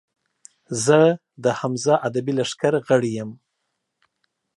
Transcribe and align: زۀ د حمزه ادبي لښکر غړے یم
زۀ 0.83 1.01
د 1.43 1.45
حمزه 1.59 1.93
ادبي 2.07 2.33
لښکر 2.39 2.73
غړے 2.87 3.09
یم 3.17 3.29